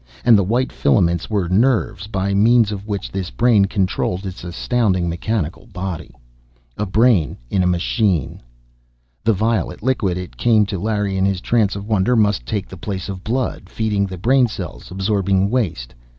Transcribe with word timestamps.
And 0.25 0.35
the 0.35 0.43
white 0.43 0.71
filaments 0.71 1.29
were 1.29 1.47
nerves, 1.47 2.07
by 2.07 2.33
means 2.33 2.71
of 2.71 2.87
which 2.87 3.11
this 3.11 3.29
brain 3.29 3.65
controlled 3.65 4.25
its 4.25 4.43
astounding, 4.43 5.07
mechanical 5.07 5.67
body! 5.67 6.09
A 6.75 6.87
brain 6.87 7.37
in 7.51 7.61
a 7.61 7.67
machine! 7.67 8.41
The 9.23 9.33
violet 9.33 9.83
liquid, 9.83 10.17
it 10.17 10.37
came 10.37 10.65
to 10.65 10.79
Larry 10.79 11.17
in 11.17 11.25
his 11.25 11.39
trance 11.39 11.75
of 11.75 11.87
wonder, 11.87 12.15
must 12.15 12.47
take 12.47 12.67
the 12.67 12.77
place 12.77 13.09
of 13.09 13.23
blood, 13.23 13.69
feeding 13.69 14.07
the 14.07 14.17
brain 14.17 14.47
cells, 14.47 14.89
absorbing 14.89 15.51
waste. 15.51 15.93